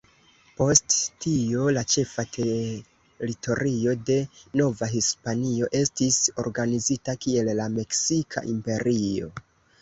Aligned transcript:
Post 0.59 0.93
tio, 1.25 1.65
la 1.77 1.83
ĉefa 1.95 2.23
teritorio 2.37 3.93
de 4.11 4.15
Nova 4.63 4.89
Hispanio 4.95 5.69
estis 5.81 6.19
organizita 6.45 7.17
kiel 7.27 7.53
la 7.61 7.69
Meksika 7.77 8.45
Imperio. 8.57 9.31